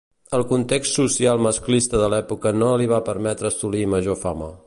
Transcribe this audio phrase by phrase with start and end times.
[0.35, 4.53] El context social masclista de l'època no li va permetre assolir major fama.